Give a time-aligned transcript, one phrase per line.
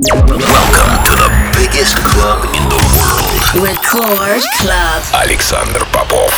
[0.00, 1.28] Welcome to the
[1.58, 3.66] biggest club in the world.
[3.66, 5.02] Record Club.
[5.12, 6.32] Александр Попов.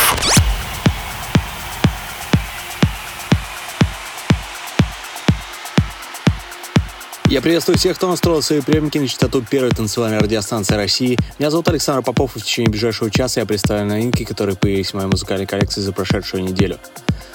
[7.27, 11.19] Я приветствую всех, кто настроил свои приемники на частоту первой танцевальной радиостанции России.
[11.37, 14.95] Меня зовут Александр Попов, и в течение ближайшего часа я представлю новинки, которые появились в
[14.95, 16.79] моей музыкальной коллекции за прошедшую неделю.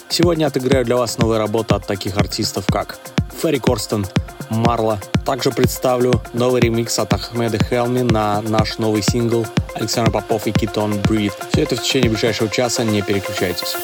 [0.09, 2.98] Сегодня отыграю для вас новые работы от таких артистов, как
[3.43, 4.07] Ферри Корстен,
[4.48, 5.00] Марла.
[5.25, 10.94] Также представлю новый ремикс от Ахмеда Хелми на наш новый сингл Александр Попов и Китон
[10.94, 11.35] Breathe.
[11.53, 13.77] Все это в течение ближайшего часа, не переключайтесь.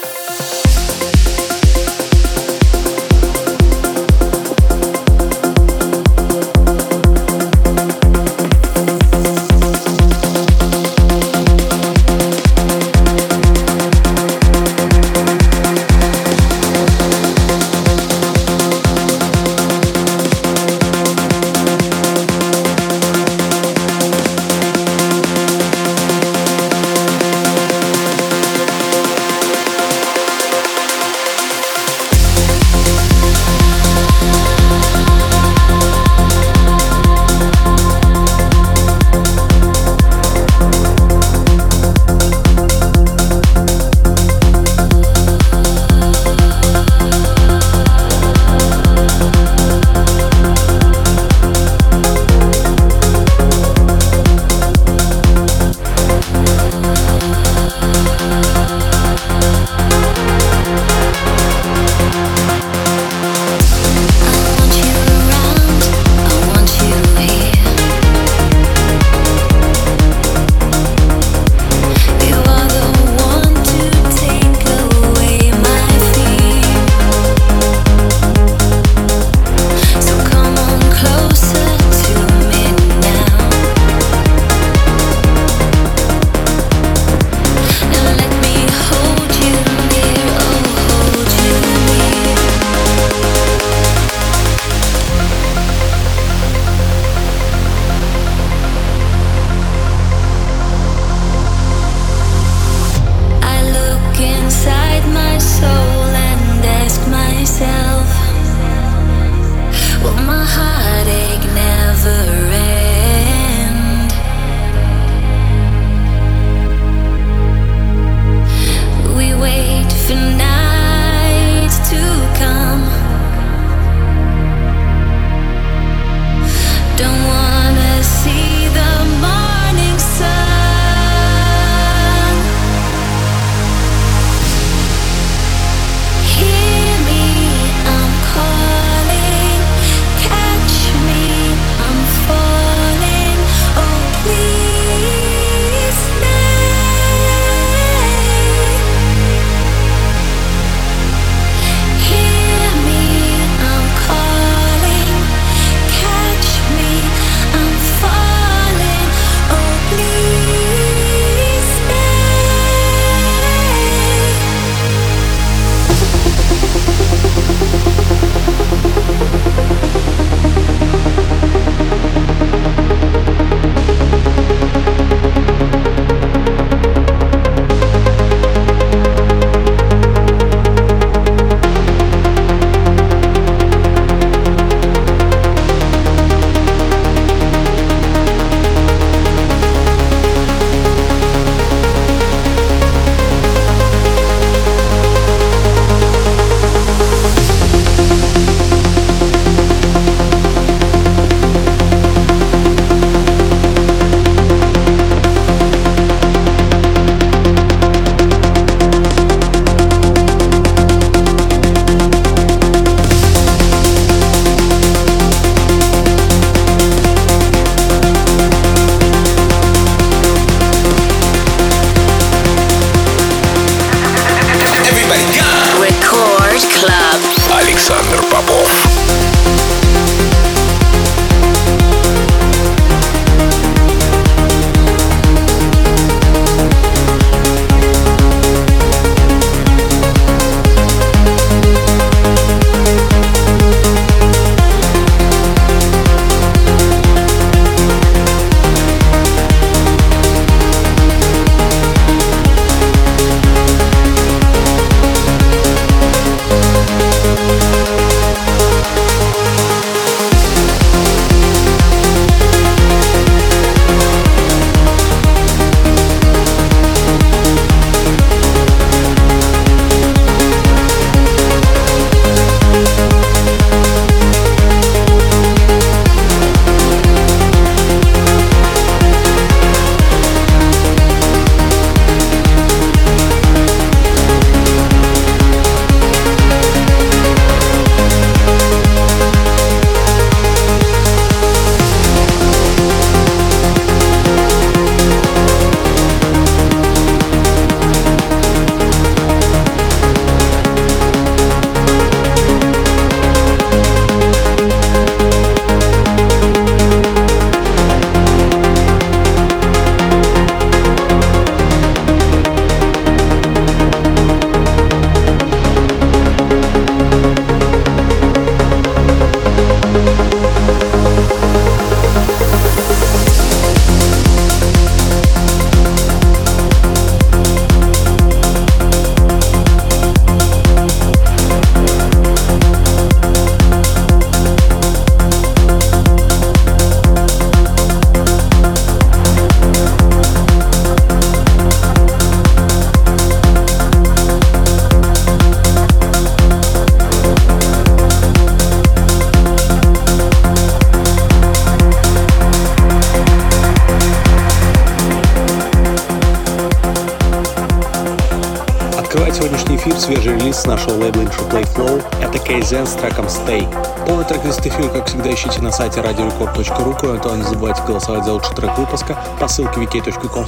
[362.62, 363.67] KZN с треком Stay.
[364.06, 366.97] Полный трек-лист эфира, как всегда, ищите на сайте radiorecord.ru.
[366.97, 370.47] Кроме того, не забывайте голосовать за лучший трек выпуска по ссылке wiki.com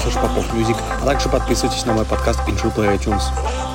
[1.03, 3.74] а также подписывайтесь на мой подкаст Intro Play iTunes.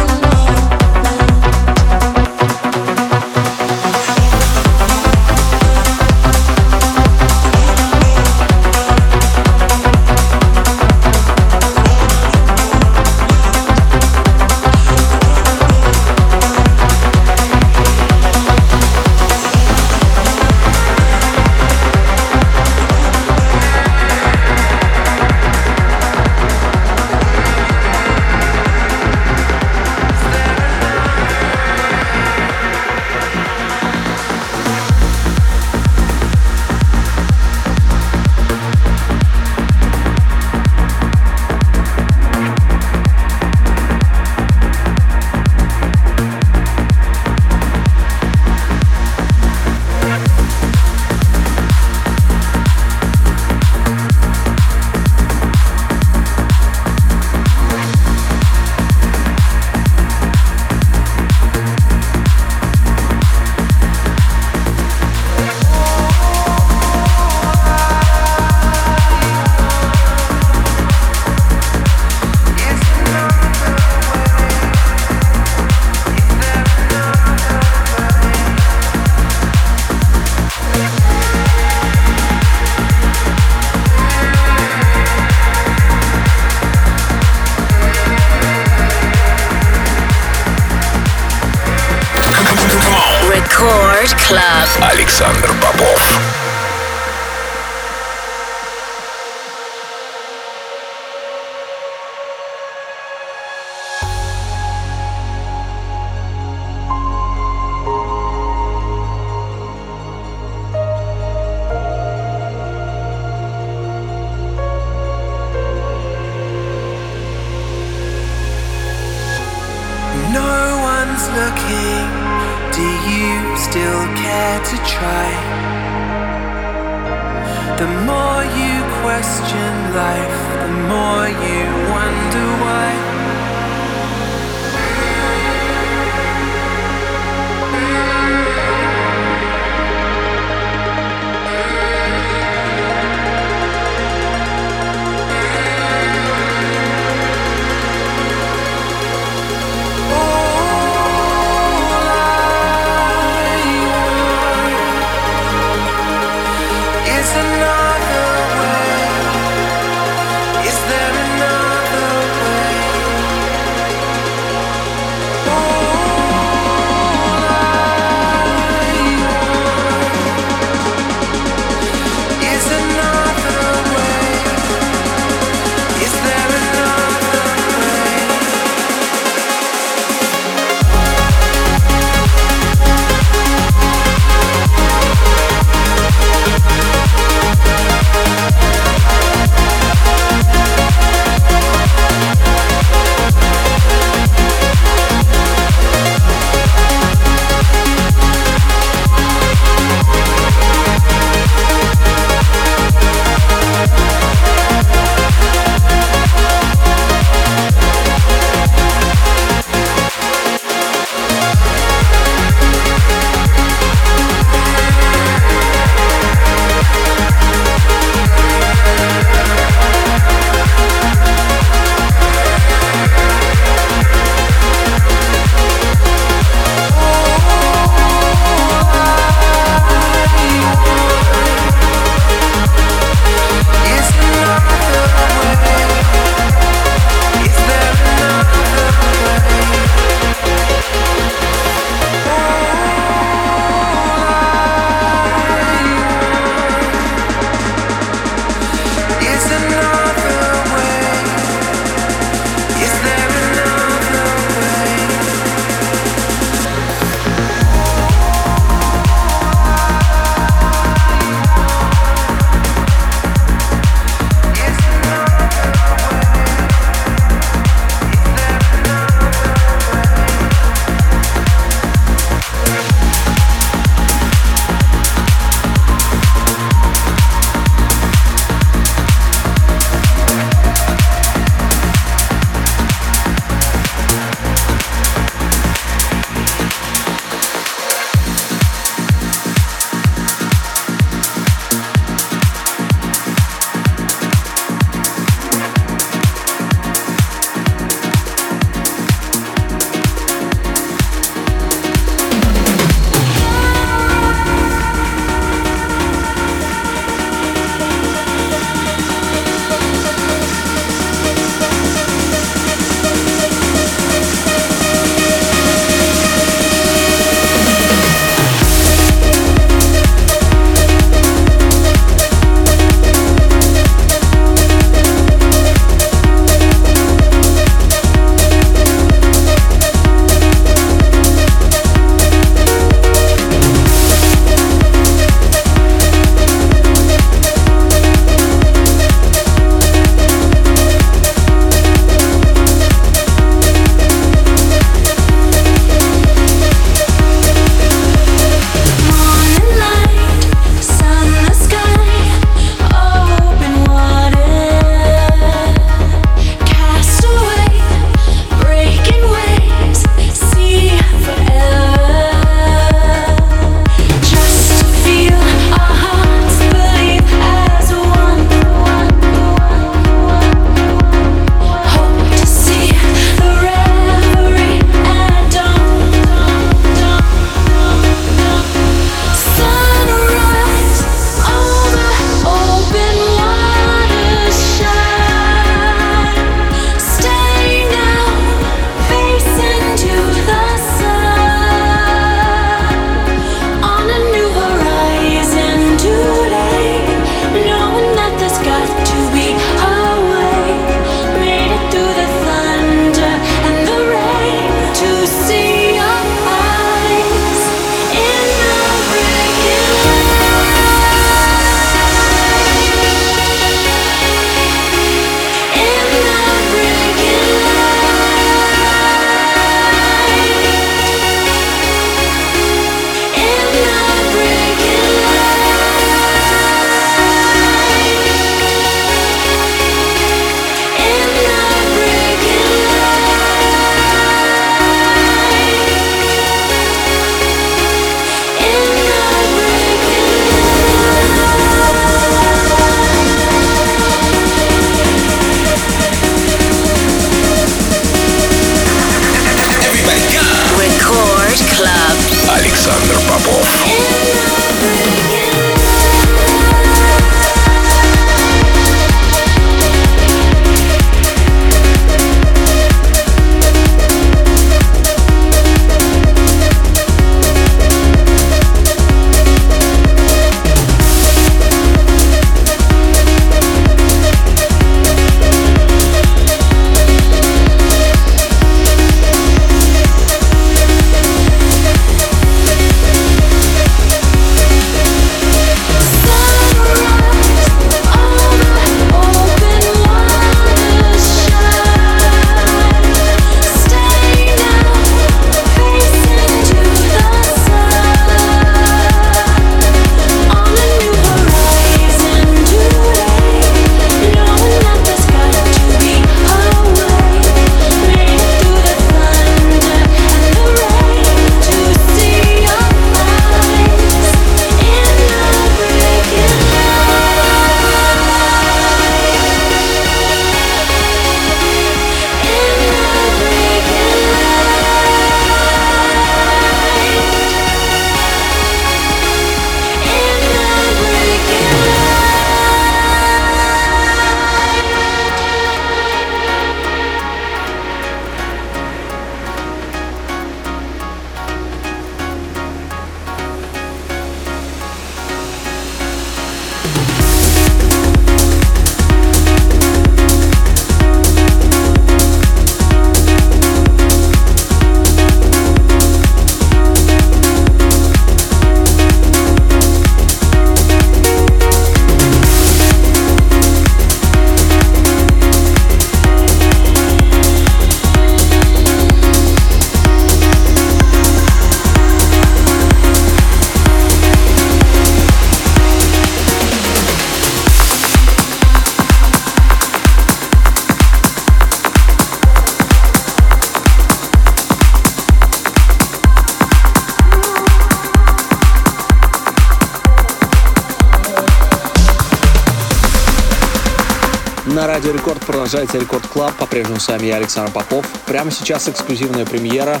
[595.46, 596.54] Продолжается Record Club.
[596.56, 598.06] По-прежнему с вами я, Александр Попов.
[598.26, 600.00] Прямо сейчас эксклюзивная премьера.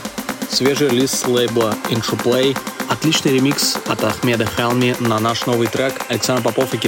[0.50, 2.56] Свежий релиз с лейбла Intro Play.
[2.90, 6.78] Отличный ремикс от Ахмеда Хелми на наш новый трек Александр Попов и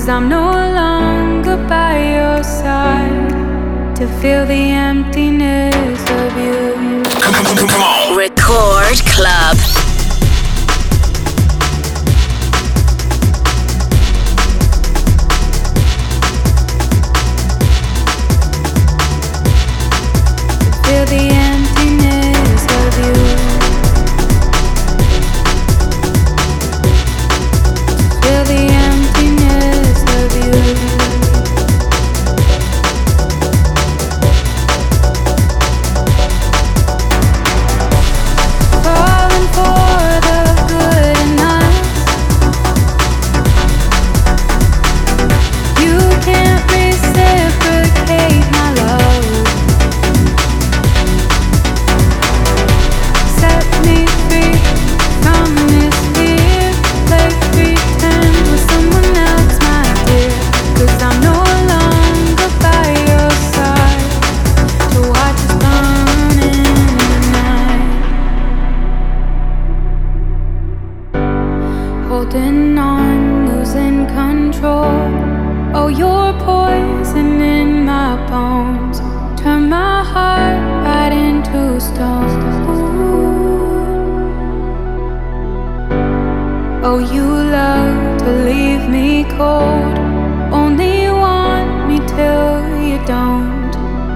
[0.00, 5.79] Cause I'm no longer by your side to fill the emptiness.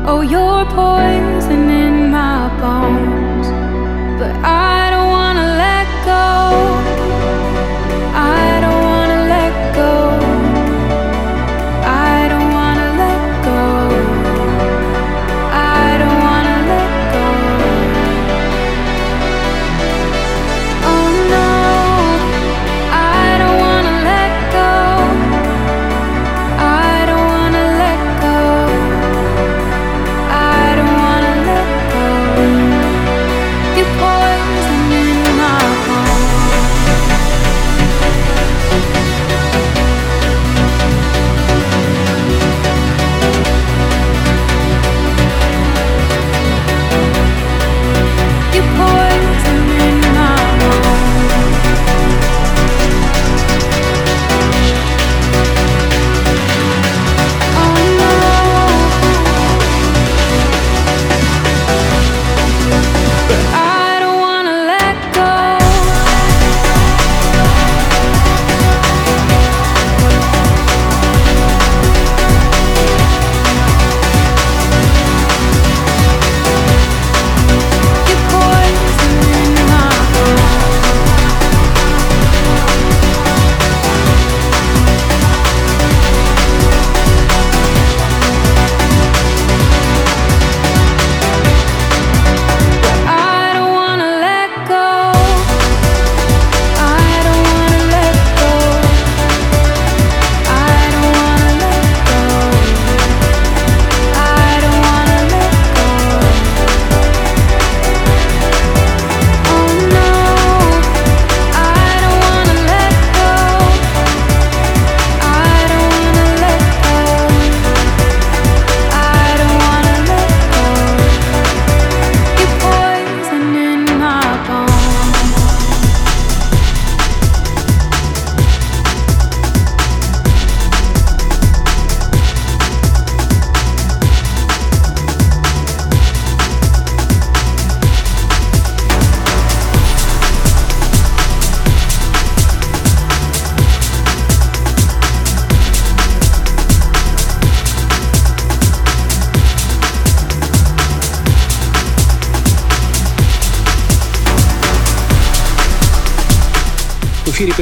[0.07, 3.04] Oh, you're poison in my bones.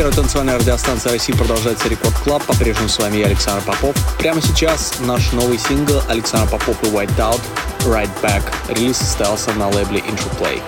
[0.02, 2.42] Первой танцевальной радиостанции России продолжается Record Club.
[2.42, 3.94] По-прежнему с вами я, Александр Попов.
[4.18, 7.40] Прямо сейчас наш новый сингл Александр Попов и Whiteout
[7.84, 8.42] Right Back.
[8.68, 10.60] Релиз состоялся на лейбле Intro Play.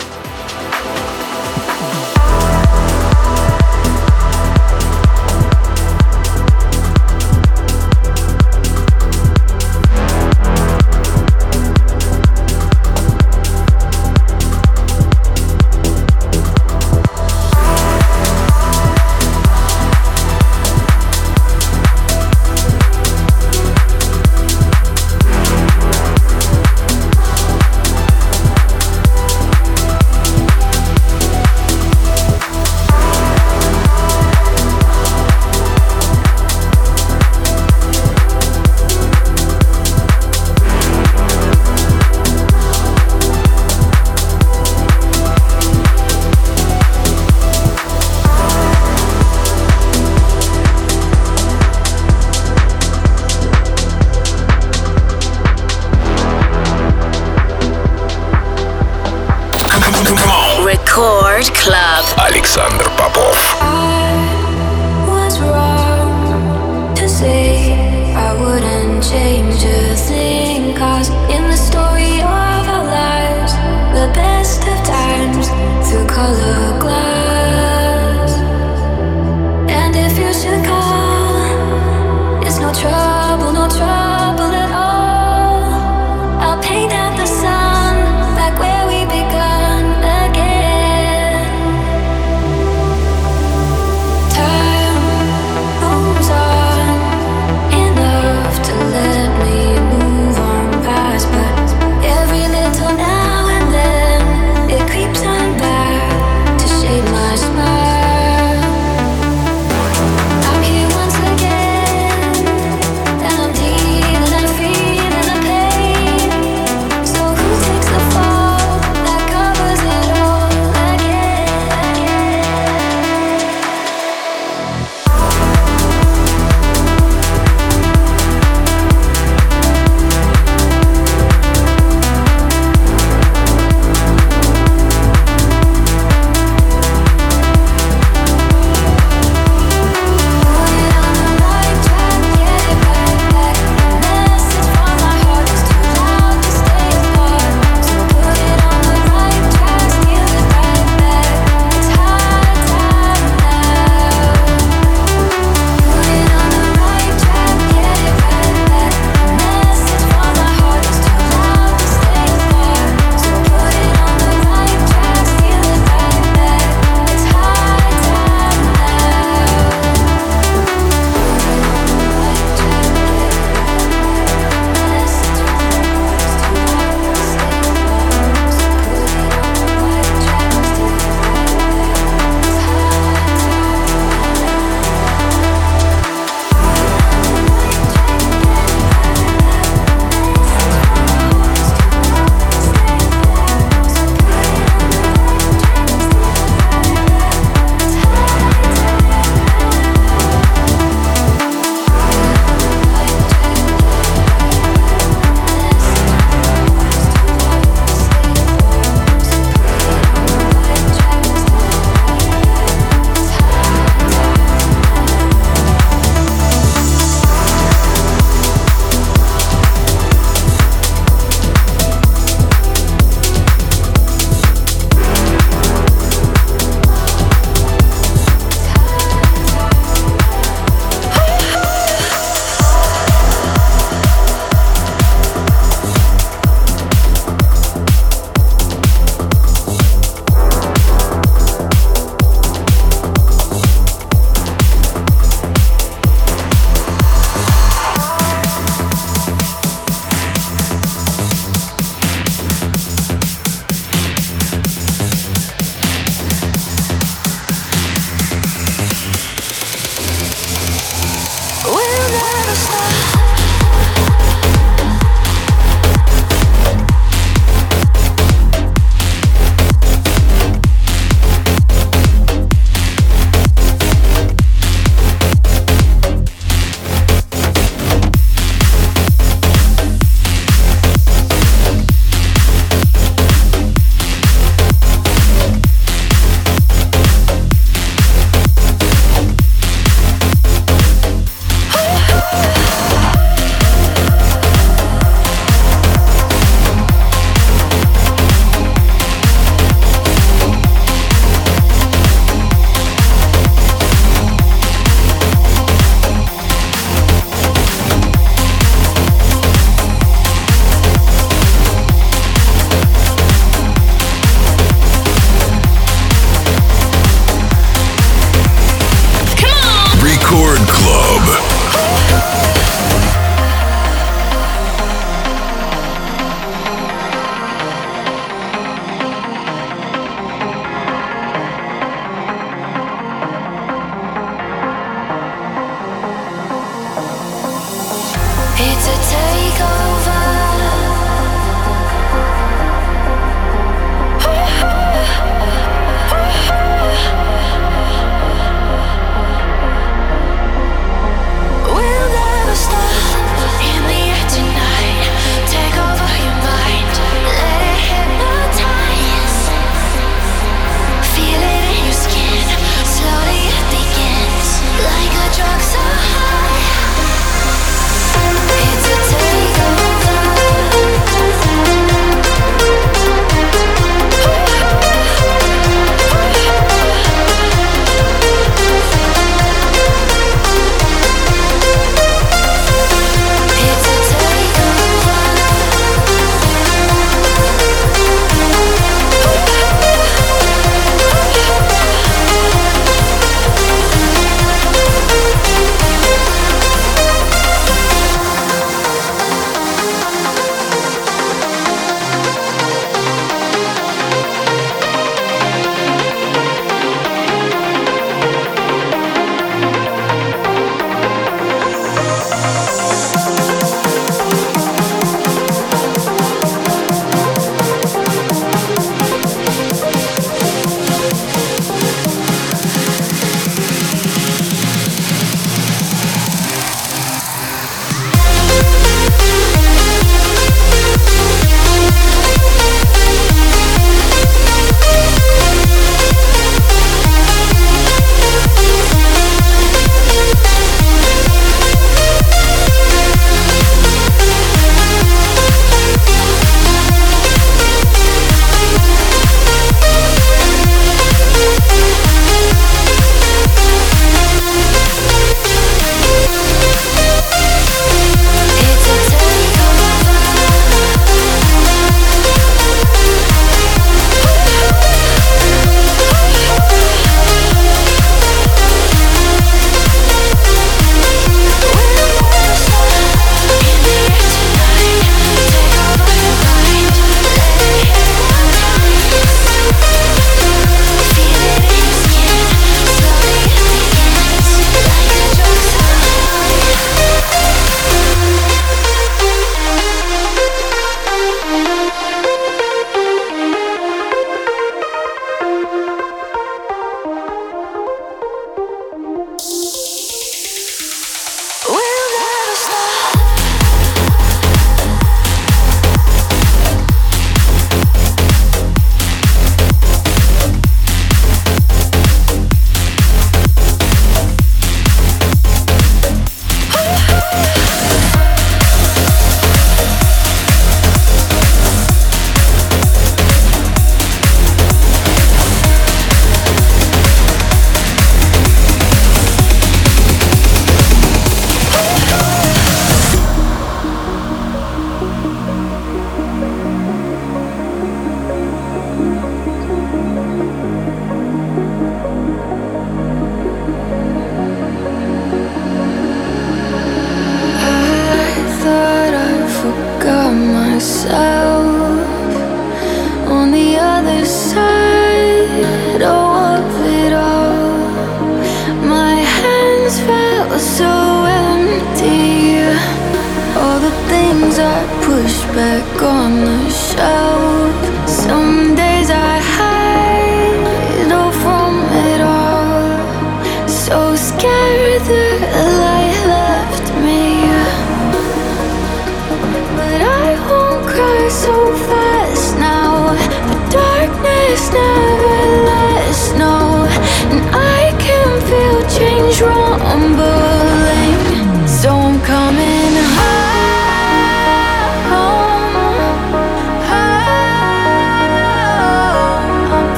[61.35, 62.05] Record Club.
[62.17, 63.57] Александр Попов.
[63.61, 67.75] I was wrong to say
[68.15, 69.64] I wouldn't change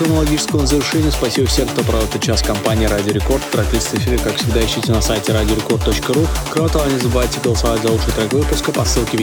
[0.00, 1.12] своему логическому завершению.
[1.12, 3.42] Спасибо всем, кто провел этот час компании Радио Рекорд.
[3.50, 6.26] Трек-лист эфира, как всегда, ищите на сайте radiorecord.ru.
[6.50, 9.18] Кроме того, не забывайте голосовать за лучший трек выпуска по ссылке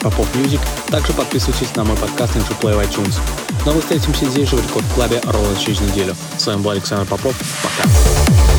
[0.00, 0.60] popopmusic.
[0.90, 3.14] Также подписывайтесь на мой подкаст Play в iTunes.
[3.64, 6.14] Но ну, мы встретимся здесь же в Рекорд Клабе ровно через неделю.
[6.36, 7.34] С вами был Александр Попов.
[7.62, 8.55] Пока.